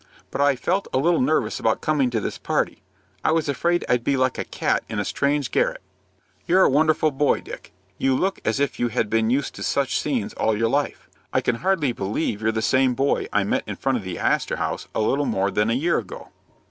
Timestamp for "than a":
15.51-15.73